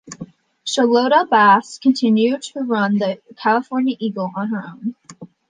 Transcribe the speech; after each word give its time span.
Charlotta 0.65 1.27
Bass 1.29 1.77
continued 1.77 2.41
to 2.41 2.61
run 2.61 2.97
the 2.97 3.21
"California 3.37 3.95
Eagle" 3.99 4.31
on 4.35 4.47
her 4.49 4.63
own. 4.69 4.95